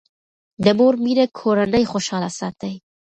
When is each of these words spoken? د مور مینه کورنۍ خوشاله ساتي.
د 0.63 0.65
مور 0.77 0.93
مینه 1.03 1.25
کورنۍ 1.39 1.83
خوشاله 1.91 2.29
ساتي. 2.39 2.73